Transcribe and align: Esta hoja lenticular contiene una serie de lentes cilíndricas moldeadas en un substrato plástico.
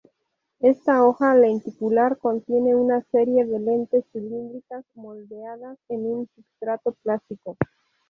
Esta 0.61 1.03
hoja 1.03 1.35
lenticular 1.35 2.17
contiene 2.17 2.73
una 2.75 3.03
serie 3.11 3.45
de 3.45 3.59
lentes 3.59 4.03
cilíndricas 4.11 4.83
moldeadas 4.95 5.77
en 5.89 6.07
un 6.07 6.27
substrato 6.35 6.93
plástico. 7.03 7.55